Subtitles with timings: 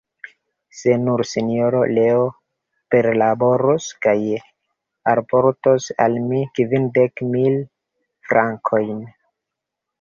[0.77, 2.23] Se nur, Sinjoro Leo
[2.95, 4.15] perlaboros kaj
[5.15, 7.63] alportos al mi kvindek mil
[8.33, 9.09] frankojn.